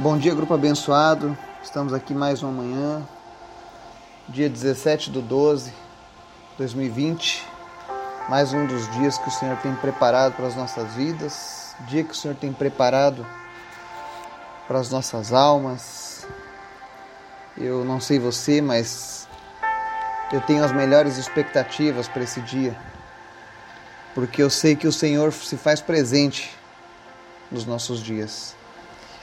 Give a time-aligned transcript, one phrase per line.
[0.00, 1.36] Bom dia, grupo abençoado.
[1.60, 3.02] Estamos aqui mais uma manhã,
[4.28, 5.72] dia 17 do 12
[6.56, 7.44] 2020.
[8.28, 12.12] Mais um dos dias que o Senhor tem preparado para as nossas vidas, dia que
[12.12, 13.26] o Senhor tem preparado
[14.68, 16.24] para as nossas almas.
[17.56, 19.26] Eu não sei você, mas
[20.32, 22.78] eu tenho as melhores expectativas para esse dia,
[24.14, 26.56] porque eu sei que o Senhor se faz presente
[27.50, 28.56] nos nossos dias.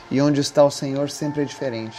[0.09, 1.97] E onde está o Senhor sempre é diferente.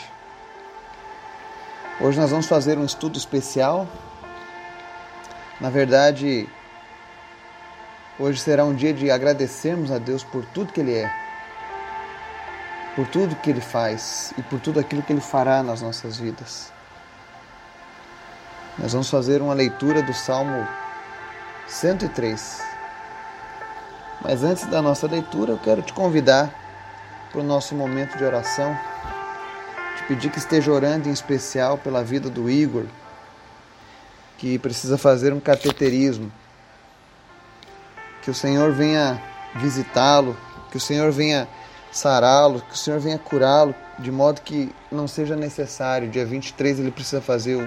[2.00, 3.88] Hoje nós vamos fazer um estudo especial.
[5.60, 6.48] Na verdade,
[8.18, 11.10] hoje será um dia de agradecermos a Deus por tudo que Ele é,
[12.94, 16.70] por tudo que Ele faz e por tudo aquilo que Ele fará nas nossas vidas.
[18.78, 20.68] Nós vamos fazer uma leitura do Salmo
[21.66, 22.60] 103.
[24.22, 26.65] Mas antes da nossa leitura, eu quero te convidar
[27.30, 28.76] para o nosso momento de oração.
[29.96, 32.84] Te pedir que esteja orando em especial pela vida do Igor,
[34.38, 36.30] que precisa fazer um cateterismo.
[38.22, 39.22] Que o Senhor venha
[39.56, 40.36] visitá-lo,
[40.70, 41.48] que o Senhor venha
[41.92, 46.08] sará-lo, que o Senhor venha curá-lo, de modo que não seja necessário.
[46.08, 47.66] Dia 23 ele precisa fazer o,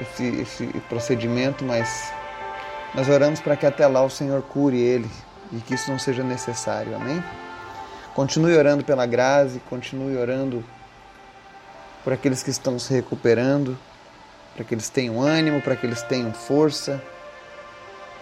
[0.00, 2.12] esse, esse procedimento, mas
[2.94, 5.10] nós oramos para que até lá o Senhor cure ele
[5.52, 6.94] e que isso não seja necessário.
[6.96, 7.22] Amém?
[8.14, 10.62] Continue orando pela Grazi, continue orando
[12.04, 13.78] por aqueles que estão se recuperando,
[14.54, 17.02] para que eles tenham ânimo, para que eles tenham força,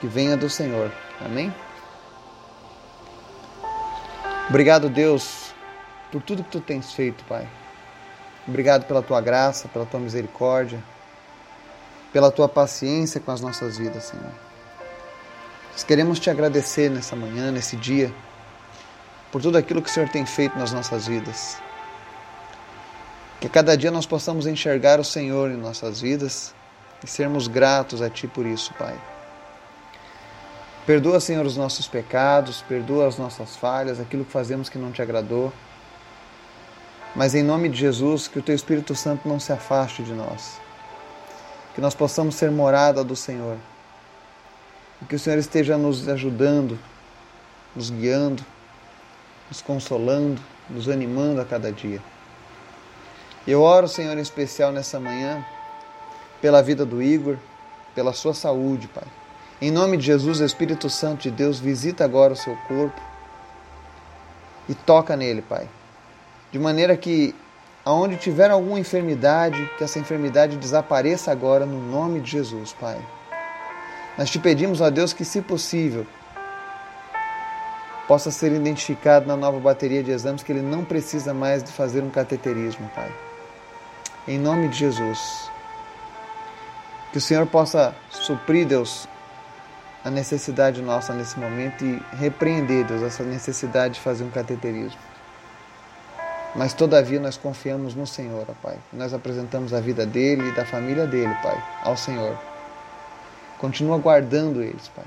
[0.01, 0.93] que venha do Senhor.
[1.21, 1.53] Amém?
[4.49, 5.53] Obrigado, Deus,
[6.13, 7.49] por tudo que tu tens feito, Pai.
[8.47, 10.83] Obrigado pela tua graça, pela tua misericórdia,
[12.13, 14.33] pela tua paciência com as nossas vidas, Senhor.
[15.73, 18.13] Nós queremos te agradecer nessa manhã, nesse dia
[19.31, 21.59] por tudo aquilo que o Senhor tem feito nas nossas vidas.
[23.41, 26.55] Que cada dia nós possamos enxergar o Senhor em nossas vidas
[27.03, 28.95] e sermos gratos a Ti por isso, Pai.
[30.85, 35.01] Perdoa, Senhor, os nossos pecados, perdoa as nossas falhas, aquilo que fazemos que não te
[35.01, 35.53] agradou.
[37.15, 40.59] Mas em nome de Jesus, que o Teu Espírito Santo não se afaste de nós.
[41.75, 43.57] Que nós possamos ser morada do Senhor.
[45.01, 46.79] E que o Senhor esteja nos ajudando,
[47.75, 48.45] nos guiando,
[49.51, 52.01] nos consolando, nos animando a cada dia.
[53.47, 55.45] Eu oro, Senhor, em especial nessa manhã,
[56.41, 57.37] pela vida do Igor,
[57.95, 59.05] pela sua saúde, Pai.
[59.61, 63.01] Em nome de Jesus, Espírito Santo de Deus, visita agora o seu corpo
[64.69, 65.69] e toca nele, Pai.
[66.53, 67.35] De maneira que,
[67.85, 72.99] aonde tiver alguma enfermidade, que essa enfermidade desapareça agora no nome de Jesus, Pai.
[74.17, 76.07] Nós te pedimos, ó Deus, que, se possível,
[78.11, 82.03] possa ser identificado na nova bateria de exames que ele não precisa mais de fazer
[82.03, 83.09] um cateterismo, Pai.
[84.27, 85.49] Em nome de Jesus.
[87.13, 89.07] Que o Senhor possa suprir, Deus,
[90.05, 94.99] a necessidade nossa nesse momento e repreender, Deus, essa necessidade de fazer um cateterismo.
[96.57, 98.77] Mas todavia nós confiamos no Senhor, ó Pai.
[98.93, 102.37] Nós apresentamos a vida dele e da família dele, Pai, ao Senhor.
[103.59, 105.07] Continua guardando eles, Pai.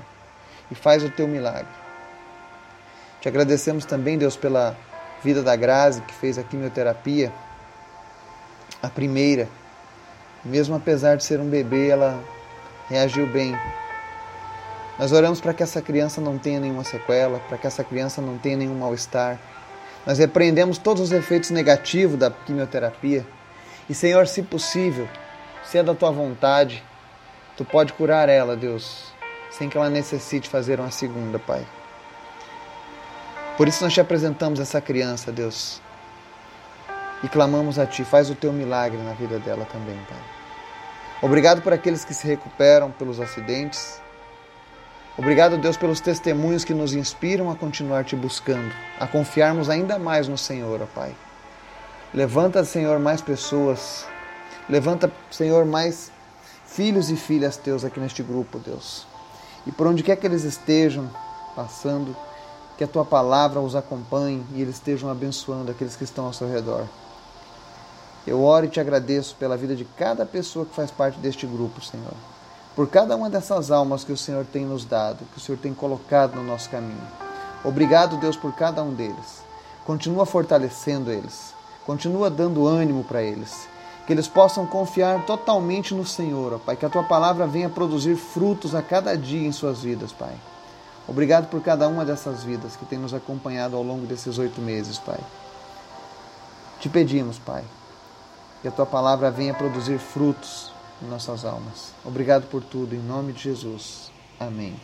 [0.70, 1.83] E faz o teu milagre.
[3.24, 4.76] Te agradecemos também, Deus, pela
[5.22, 7.32] vida da Grazi, que fez a quimioterapia,
[8.82, 9.48] a primeira.
[10.44, 12.22] Mesmo apesar de ser um bebê, ela
[12.86, 13.56] reagiu bem.
[14.98, 18.36] Nós oramos para que essa criança não tenha nenhuma sequela, para que essa criança não
[18.36, 19.38] tenha nenhum mal-estar.
[20.04, 23.26] Nós repreendemos todos os efeitos negativos da quimioterapia.
[23.88, 25.08] E, Senhor, se possível,
[25.64, 26.84] se é da tua vontade,
[27.56, 29.14] tu pode curar ela, Deus,
[29.50, 31.66] sem que ela necessite fazer uma segunda, Pai.
[33.56, 35.80] Por isso nós te apresentamos essa criança, Deus.
[37.22, 40.18] E clamamos a Ti, faz o Teu milagre na vida dela também, Pai.
[41.22, 44.00] Obrigado por aqueles que se recuperam pelos acidentes.
[45.16, 50.26] Obrigado, Deus, pelos testemunhos que nos inspiram a continuar te buscando, a confiarmos ainda mais
[50.26, 51.14] no Senhor, ó Pai.
[52.12, 54.04] Levanta, Senhor, mais pessoas.
[54.68, 56.10] Levanta, Senhor, mais
[56.66, 59.06] filhos e filhas teus aqui neste grupo, Deus.
[59.64, 61.08] E por onde quer que eles estejam
[61.54, 62.16] passando,
[62.76, 66.48] que a tua palavra os acompanhe e eles estejam abençoando aqueles que estão ao seu
[66.48, 66.86] redor.
[68.26, 71.84] Eu oro e te agradeço pela vida de cada pessoa que faz parte deste grupo,
[71.84, 72.14] Senhor.
[72.74, 75.74] Por cada uma dessas almas que o Senhor tem nos dado, que o Senhor tem
[75.74, 77.06] colocado no nosso caminho.
[77.62, 79.44] Obrigado, Deus, por cada um deles.
[79.84, 81.54] Continua fortalecendo eles.
[81.86, 83.68] Continua dando ânimo para eles.
[84.06, 86.76] Que eles possam confiar totalmente no Senhor, ó Pai.
[86.76, 90.34] Que a tua palavra venha produzir frutos a cada dia em suas vidas, Pai.
[91.06, 94.98] Obrigado por cada uma dessas vidas que tem nos acompanhado ao longo desses oito meses,
[94.98, 95.20] Pai.
[96.80, 97.64] Te pedimos, Pai,
[98.62, 100.72] que a tua palavra venha produzir frutos
[101.02, 101.92] em nossas almas.
[102.04, 104.10] Obrigado por tudo, em nome de Jesus.
[104.40, 104.74] Amém.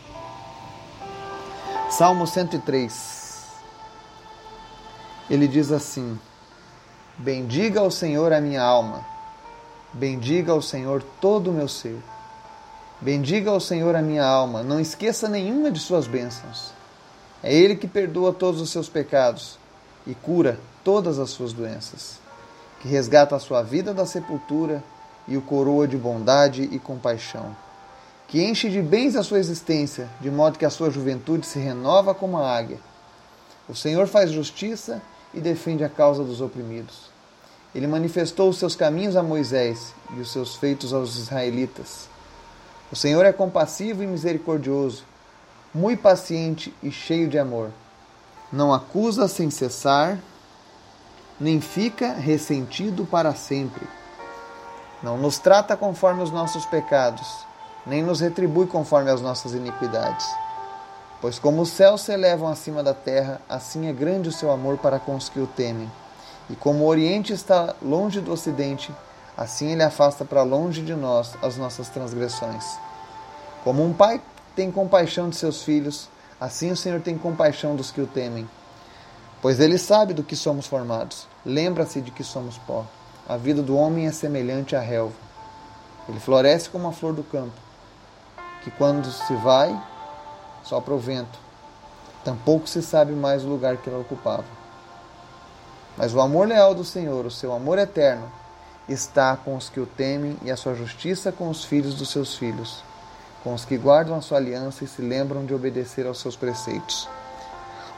[1.89, 3.45] Salmo 103.
[5.29, 6.19] Ele diz assim:
[7.17, 9.05] Bendiga ao Senhor a minha alma,
[9.91, 11.97] bendiga ao Senhor todo o meu ser.
[13.01, 16.71] Bendiga ao Senhor a minha alma, não esqueça nenhuma de suas bênçãos.
[17.41, 19.57] É Ele que perdoa todos os seus pecados
[20.05, 22.19] e cura todas as suas doenças,
[22.79, 24.83] que resgata a sua vida da sepultura
[25.27, 27.55] e o coroa de bondade e compaixão,
[28.27, 32.13] que enche de bens a sua existência, de modo que a sua juventude se renova
[32.13, 32.77] como a águia.
[33.67, 35.01] O Senhor faz justiça
[35.33, 37.09] e defende a causa dos oprimidos.
[37.73, 42.10] Ele manifestou os seus caminhos a Moisés e os seus feitos aos israelitas.
[42.91, 45.05] O Senhor é compassivo e misericordioso,
[45.73, 47.71] muito paciente e cheio de amor.
[48.51, 50.19] Não acusa sem cessar,
[51.39, 53.87] nem fica ressentido para sempre.
[55.01, 57.27] Não nos trata conforme os nossos pecados,
[57.85, 60.27] nem nos retribui conforme as nossas iniquidades.
[61.21, 64.77] Pois como os céus se elevam acima da terra, assim é grande o seu amor
[64.77, 65.89] para com os que o temem.
[66.49, 68.91] E como o Oriente está longe do Ocidente,
[69.41, 72.77] assim ele afasta para longe de nós as nossas transgressões.
[73.63, 74.21] Como um pai
[74.55, 76.07] tem compaixão de seus filhos,
[76.39, 78.47] assim o Senhor tem compaixão dos que o temem.
[79.41, 82.85] Pois ele sabe do que somos formados, lembra-se de que somos pó.
[83.27, 85.15] A vida do homem é semelhante à relva.
[86.07, 87.53] Ele floresce como a flor do campo,
[88.63, 89.75] que quando se vai,
[90.63, 91.39] sopra o vento.
[92.23, 94.45] Tampouco se sabe mais o lugar que ela ocupava.
[95.97, 98.31] Mas o amor leal do Senhor, o seu amor eterno,
[98.91, 102.35] está com os que o temem e a sua justiça com os filhos dos seus
[102.35, 102.83] filhos,
[103.43, 107.07] com os que guardam a sua aliança e se lembram de obedecer aos seus preceitos.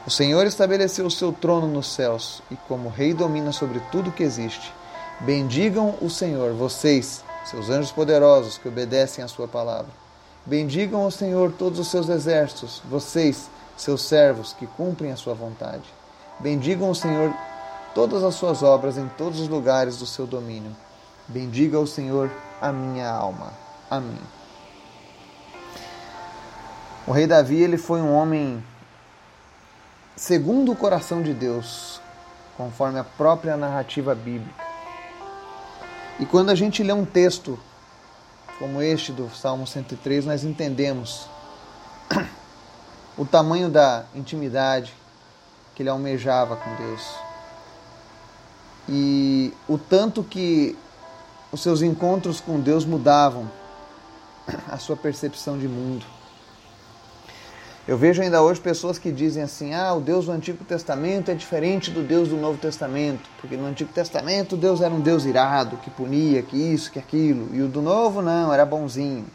[0.06, 4.22] O Senhor estabeleceu o seu trono nos céus e, como Rei, domina sobre tudo que
[4.22, 4.72] existe.
[5.20, 9.90] Bendigam o Senhor, vocês, seus anjos poderosos que obedecem à sua palavra.
[10.44, 15.84] Bendigam o Senhor todos os seus exércitos, vocês, seus servos que cumprem a sua vontade.
[16.38, 17.32] Bendigam o Senhor
[17.94, 20.76] todas as suas obras em todos os lugares do seu domínio.
[21.26, 22.30] Bendiga o Senhor
[22.60, 23.52] a minha alma.
[23.90, 24.20] Amém.
[27.06, 28.62] O rei Davi ele foi um homem
[30.16, 32.00] segundo o coração de Deus,
[32.56, 34.64] conforme a própria narrativa bíblica.
[36.20, 37.58] E quando a gente lê um texto
[38.58, 41.26] como este do Salmo 103, nós entendemos
[43.18, 44.94] o tamanho da intimidade
[45.74, 47.24] que ele almejava com Deus
[48.88, 50.76] e o tanto que
[51.54, 53.48] os seus encontros com Deus mudavam
[54.68, 56.04] a sua percepção de mundo.
[57.86, 61.34] Eu vejo ainda hoje pessoas que dizem assim: ah, o Deus do Antigo Testamento é
[61.34, 65.76] diferente do Deus do Novo Testamento, porque no Antigo Testamento Deus era um Deus irado,
[65.76, 69.26] que punia, que isso, que aquilo, e o do Novo não, era bonzinho.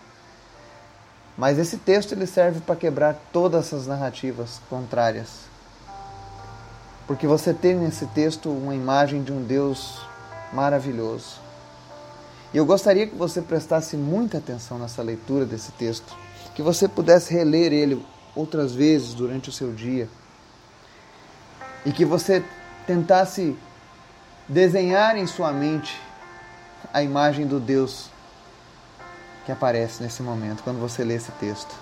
[1.38, 5.48] Mas esse texto ele serve para quebrar todas essas narrativas contrárias.
[7.08, 10.02] Porque você tem nesse texto uma imagem de um Deus
[10.52, 11.49] maravilhoso.
[12.54, 16.16] E eu gostaria que você prestasse muita atenção nessa leitura desse texto,
[16.56, 18.06] que você pudesse reler ele
[18.36, 20.10] outras vezes durante o seu dia
[21.86, 22.44] e que você
[22.86, 23.56] tentasse
[24.48, 26.00] desenhar em sua mente
[26.94, 28.10] a imagem do Deus
[29.46, 31.74] que aparece nesse momento quando você lê esse texto.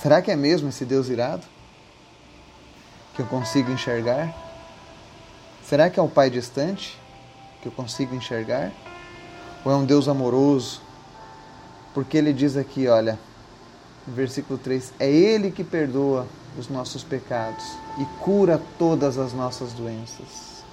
[0.00, 1.44] Será que é mesmo esse Deus irado?
[3.18, 4.32] que eu consigo enxergar?
[5.64, 6.96] Será que é um Pai distante
[7.60, 8.70] que eu consigo enxergar?
[9.68, 10.80] Ou é um Deus amoroso?
[11.92, 13.18] Porque ele diz aqui, olha,
[14.06, 16.26] no versículo 3: É Ele que perdoa
[16.58, 20.64] os nossos pecados e cura todas as nossas doenças.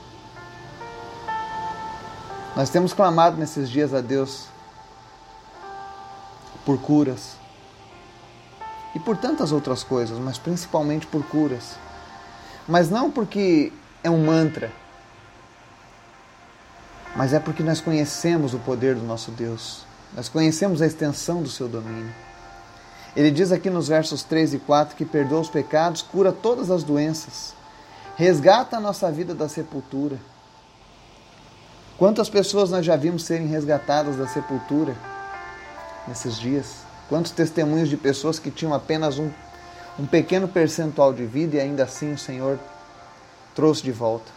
[2.56, 4.46] Nós temos clamado nesses dias a Deus
[6.66, 7.36] por curas
[8.96, 11.75] e por tantas outras coisas, mas principalmente por curas.
[12.66, 14.72] Mas não porque é um mantra,
[17.15, 21.50] mas é porque nós conhecemos o poder do nosso Deus, nós conhecemos a extensão do
[21.50, 22.13] seu domínio.
[23.15, 26.84] Ele diz aqui nos versos 3 e 4 que perdoa os pecados, cura todas as
[26.84, 27.53] doenças,
[28.15, 30.17] resgata a nossa vida da sepultura.
[31.98, 34.95] Quantas pessoas nós já vimos serem resgatadas da sepultura
[36.07, 36.86] nesses dias?
[37.07, 39.31] Quantos testemunhos de pessoas que tinham apenas um
[39.98, 42.60] um pequeno percentual de vida e ainda assim o Senhor
[43.53, 44.31] trouxe de volta.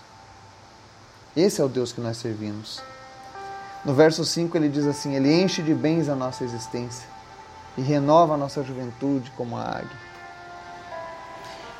[1.38, 2.82] Esse é o Deus que nós servimos.
[3.84, 7.08] No verso 5 ele diz assim: Ele enche de bens a nossa existência
[7.76, 9.96] e renova a nossa juventude como a águia.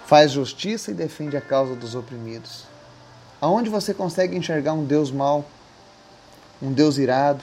[0.07, 2.67] Faz justiça e defende a causa dos oprimidos.
[3.41, 5.45] Aonde você consegue enxergar um Deus mau,
[6.63, 7.43] um Deus irado,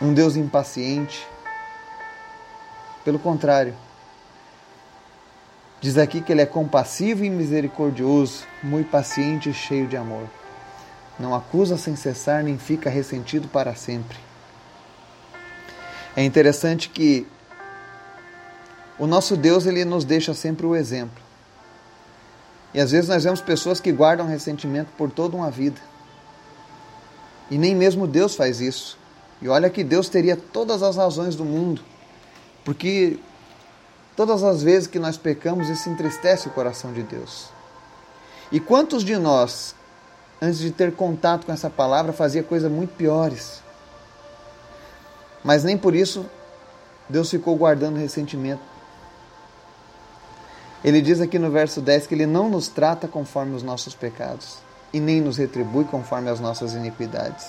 [0.00, 1.26] um Deus impaciente?
[3.04, 3.74] Pelo contrário,
[5.80, 10.28] diz aqui que ele é compassivo e misericordioso, muito paciente e cheio de amor.
[11.18, 14.16] Não acusa sem cessar, nem fica ressentido para sempre.
[16.16, 17.26] É interessante que
[18.98, 21.22] o nosso Deus ele nos deixa sempre o exemplo.
[22.74, 25.80] E às vezes nós vemos pessoas que guardam ressentimento por toda uma vida.
[27.50, 28.98] E nem mesmo Deus faz isso.
[29.40, 31.82] E olha que Deus teria todas as razões do mundo,
[32.64, 33.18] porque
[34.18, 37.48] todas as vezes que nós pecamos, isso entristece o coração de Deus.
[38.50, 39.74] E quantos de nós,
[40.42, 43.62] antes de ter contato com essa palavra, fazia coisas muito piores?
[45.44, 46.26] Mas nem por isso
[47.08, 48.78] Deus ficou guardando ressentimento
[50.84, 54.58] ele diz aqui no verso 10 que ele não nos trata conforme os nossos pecados
[54.92, 57.46] e nem nos retribui conforme as nossas iniquidades.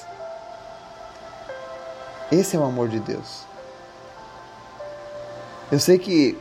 [2.31, 3.43] Esse é o amor de Deus.
[5.71, 6.38] Eu sei que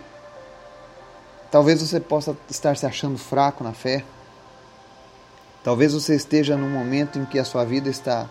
[1.51, 4.05] talvez você possa estar se achando fraco na fé.
[5.63, 8.27] Talvez você esteja num momento em que a sua vida está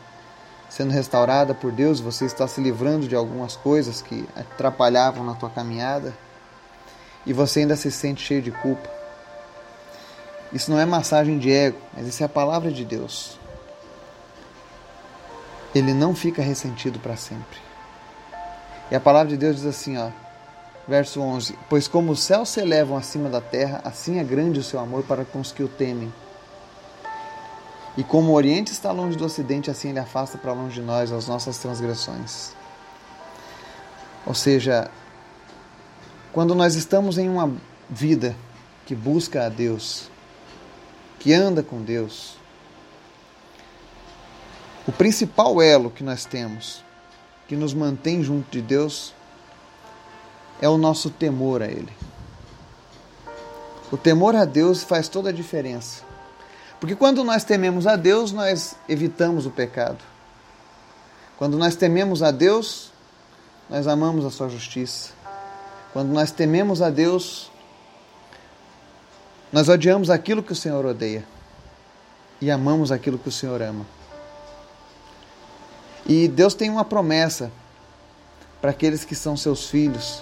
[0.69, 5.49] sendo restaurada por Deus, você está se livrando de algumas coisas que atrapalhavam na tua
[5.49, 6.13] caminhada
[7.25, 8.89] e você ainda se sente cheio de culpa.
[10.51, 13.37] Isso não é massagem de ego, mas isso é a palavra de Deus.
[15.75, 17.59] Ele não fica ressentido para sempre.
[18.89, 20.09] E a palavra de Deus diz assim, ó,
[20.87, 24.63] verso 11: Pois como os céus se elevam acima da terra, assim é grande o
[24.63, 26.11] seu amor para com os que o temem.
[27.97, 31.11] E como o Oriente está longe do Ocidente, assim ele afasta para longe de nós
[31.11, 32.53] as nossas transgressões.
[34.25, 34.91] Ou seja,
[36.31, 37.51] quando nós estamos em uma
[37.89, 38.35] vida
[38.85, 40.11] que busca a Deus,
[41.19, 42.37] que anda com Deus,
[44.87, 46.83] o principal elo que nós temos,
[47.47, 49.13] que nos mantém junto de Deus,
[50.61, 51.91] é o nosso temor a Ele.
[53.91, 56.03] O temor a Deus faz toda a diferença.
[56.79, 60.03] Porque quando nós tememos a Deus, nós evitamos o pecado.
[61.37, 62.91] Quando nós tememos a Deus,
[63.69, 65.11] nós amamos a Sua justiça.
[65.93, 67.49] Quando nós tememos a Deus,
[69.51, 71.23] nós odiamos aquilo que o Senhor odeia
[72.41, 73.85] e amamos aquilo que o Senhor ama.
[76.05, 77.51] E Deus tem uma promessa
[78.61, 80.21] para aqueles que são seus filhos.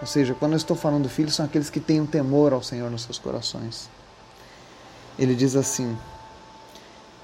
[0.00, 2.90] Ou seja, quando eu estou falando filhos, são aqueles que têm um temor ao Senhor
[2.90, 3.88] nos seus corações.
[5.18, 5.96] Ele diz assim,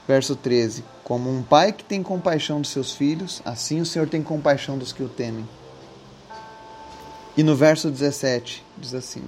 [0.06, 4.22] verso 13: Como um pai que tem compaixão dos seus filhos, assim o Senhor tem
[4.22, 5.48] compaixão dos que o temem.
[7.36, 9.22] E no verso 17 diz assim: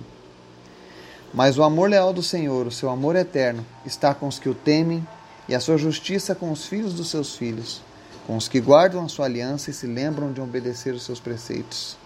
[1.33, 4.55] Mas o amor leal do Senhor, o seu amor eterno, está com os que o
[4.55, 5.07] temem,
[5.49, 7.81] e a sua justiça com os filhos dos seus filhos,
[8.27, 11.97] com os que guardam a sua aliança e se lembram de obedecer os seus preceitos.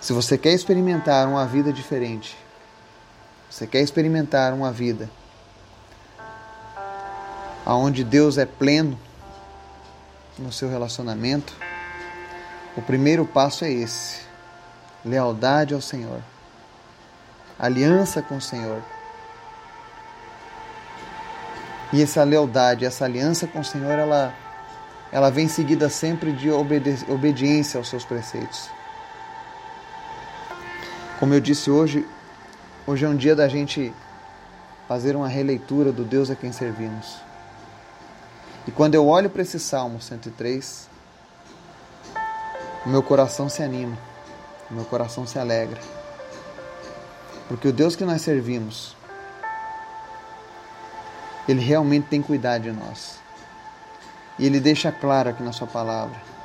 [0.00, 2.36] Se você quer experimentar uma vida diferente,
[3.50, 5.10] você quer experimentar uma vida
[7.66, 8.98] onde Deus é pleno
[10.38, 11.52] no seu relacionamento,
[12.76, 14.20] o primeiro passo é esse:
[15.04, 16.22] lealdade ao Senhor,
[17.58, 18.82] aliança com o Senhor.
[21.92, 24.34] E essa lealdade, essa aliança com o Senhor, ela,
[25.10, 28.77] ela vem seguida sempre de obedi obediência aos seus preceitos.
[31.18, 32.06] Como eu disse hoje,
[32.86, 33.92] hoje é um dia da gente
[34.86, 37.16] fazer uma releitura do Deus a quem servimos.
[38.68, 40.88] E quando eu olho para esse Salmo 103,
[42.86, 43.98] o meu coração se anima,
[44.70, 45.80] o meu coração se alegra.
[47.48, 48.96] Porque o Deus que nós servimos,
[51.48, 53.18] Ele realmente tem cuidado de nós.
[54.38, 56.37] E Ele deixa claro aqui na Sua palavra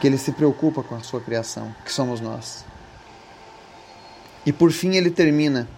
[0.00, 2.64] que Ele se preocupa com a Sua criação, que somos nós.
[4.48, 5.68] E por fim ele termina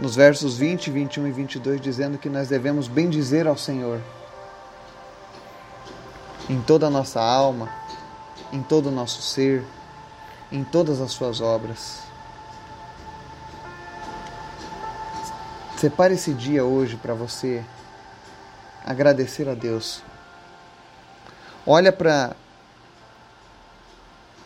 [0.00, 4.00] nos versos 20, 21 e 22 dizendo que nós devemos bendizer ao Senhor
[6.48, 7.68] em toda a nossa alma,
[8.52, 9.62] em todo o nosso ser,
[10.50, 12.00] em todas as suas obras.
[15.78, 17.64] Separe esse dia hoje para você
[18.84, 20.02] agradecer a Deus.
[21.66, 22.34] Olha para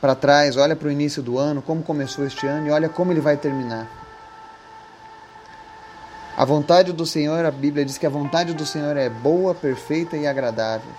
[0.00, 3.12] para trás, olha para o início do ano, como começou este ano e olha como
[3.12, 3.88] ele vai terminar.
[6.36, 10.16] A vontade do Senhor, a Bíblia diz que a vontade do Senhor é boa, perfeita
[10.16, 10.92] e agradável.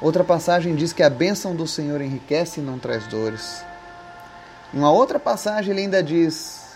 [0.00, 3.64] Outra passagem diz que a bênção do Senhor enriquece e não traz dores.
[4.72, 6.68] Em uma outra passagem ele ainda diz: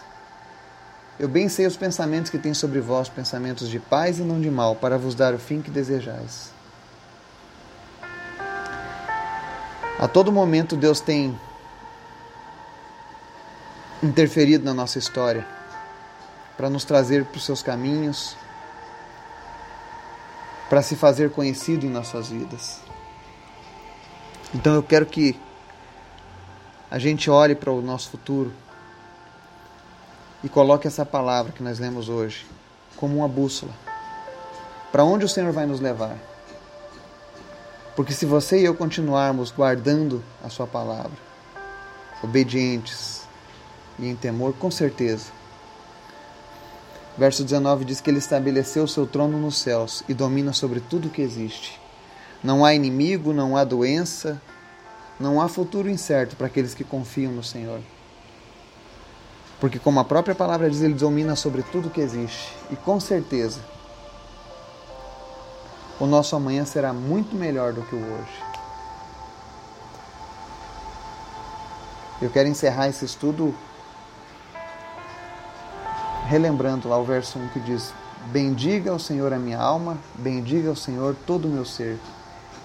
[1.21, 4.51] Eu bem sei os pensamentos que tem sobre vós, pensamentos de paz e não de
[4.51, 6.51] mal, para vos dar o fim que desejais.
[9.99, 11.39] A todo momento Deus tem
[14.03, 15.47] interferido na nossa história
[16.57, 18.37] para nos trazer para os seus caminhos,
[20.69, 22.81] para se fazer conhecido em nossas vidas.
[24.55, 25.39] Então eu quero que
[26.91, 28.53] a gente olhe para o nosso futuro
[30.43, 32.47] e coloque essa palavra que nós lemos hoje
[32.97, 33.73] como uma bússola.
[34.91, 36.17] Para onde o Senhor vai nos levar?
[37.95, 41.13] Porque se você e eu continuarmos guardando a Sua palavra,
[42.23, 43.23] obedientes
[43.99, 45.27] e em temor, com certeza.
[47.19, 51.11] Verso 19 diz que Ele estabeleceu o seu trono nos céus e domina sobre tudo
[51.11, 51.79] que existe.
[52.43, 54.41] Não há inimigo, não há doença,
[55.21, 57.81] não há futuro incerto para aqueles que confiam no Senhor.
[59.61, 62.49] Porque, como a própria palavra diz, Ele domina sobre tudo que existe.
[62.71, 63.61] E com certeza,
[66.03, 68.43] o nosso amanhã será muito melhor do que o hoje.
[72.21, 73.55] Eu quero encerrar esse estudo
[76.27, 77.95] relembrando lá o verso 1 que diz:
[78.33, 81.97] Bendiga ao Senhor a minha alma, bendiga ao Senhor todo o meu ser.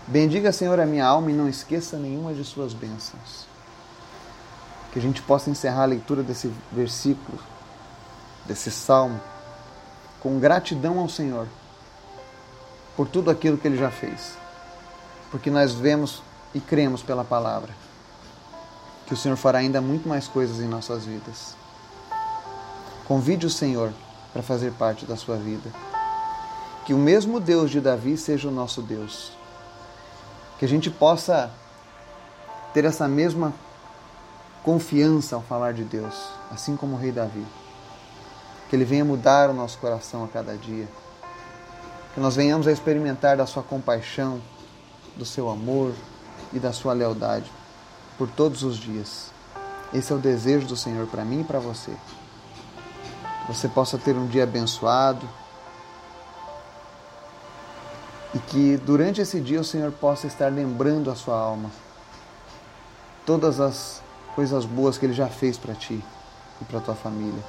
[0.08, 3.46] Bendiga, Senhor, a minha alma e não esqueça nenhuma de suas bênçãos.
[4.91, 7.38] Que a gente possa encerrar a leitura desse versículo,
[8.48, 9.22] desse salmo,
[10.20, 11.48] com gratidão ao Senhor
[12.98, 14.36] por tudo aquilo que Ele já fez.
[15.32, 16.22] Porque nós vemos
[16.54, 17.74] e cremos pela palavra
[19.06, 21.56] que o Senhor fará ainda muito mais coisas em nossas vidas.
[23.08, 23.94] Convide o Senhor
[24.34, 25.72] para fazer parte da sua vida.
[26.86, 29.38] Que o mesmo Deus de Davi seja o nosso Deus
[30.58, 31.51] que a gente possa
[32.74, 33.54] ter essa mesma
[34.63, 37.46] confiança ao falar de Deus, assim como o rei Davi.
[38.70, 40.88] Que ele venha mudar o nosso coração a cada dia.
[42.18, 44.42] Que nós venhamos a experimentar da sua compaixão,
[45.16, 45.94] do seu amor
[46.51, 47.46] e da sua lealdade
[48.18, 49.30] por todos os dias.
[49.94, 51.92] Esse é o desejo do Senhor para mim e para você.
[53.46, 55.30] Que você possa ter um dia abençoado,
[58.34, 61.70] e que durante esse dia o Senhor possa estar lembrando a sua alma
[63.27, 64.01] todas as
[64.34, 66.03] coisas boas que Ele já fez para ti
[66.60, 67.44] e para tua família.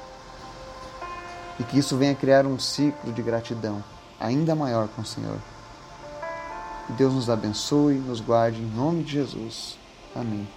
[1.59, 3.83] E que isso venha criar um ciclo de gratidão
[4.19, 5.37] ainda maior com o Senhor.
[6.87, 9.77] Que Deus nos abençoe, nos guarde em nome de Jesus.
[10.15, 10.47] Amém.